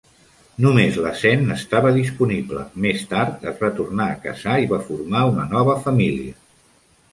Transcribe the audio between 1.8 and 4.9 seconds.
disponible; més tard es va tornar a casar i va